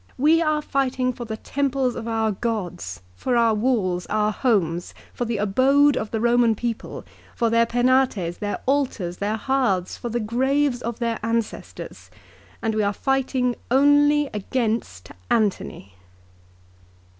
"We 0.31 0.41
are 0.41 0.63
fighting 0.63 1.13
for 1.13 1.25
the 1.25 1.37
temples 1.37 1.93
of 1.95 2.07
our 2.07 2.31
gods, 2.31 3.03
for 3.15 3.37
our 3.37 3.53
walls, 3.53 4.07
our 4.07 4.31
homes, 4.31 4.95
for 5.13 5.25
the 5.25 5.37
abode 5.37 5.95
of 5.95 6.09
the 6.09 6.19
Roman 6.19 6.55
people, 6.55 7.05
for 7.35 7.51
their 7.51 7.67
Penates, 7.67 8.39
their 8.39 8.59
altars, 8.65 9.17
their 9.17 9.35
hearths, 9.37 9.97
for 9.97 10.09
the 10.09 10.19
graves 10.19 10.81
of 10.81 10.99
ancestors, 11.03 12.09
and 12.63 12.73
we 12.73 12.81
are 12.81 12.93
fighting 12.93 13.55
only 13.69 14.27
against 14.33 15.11
Antony." 15.29 15.93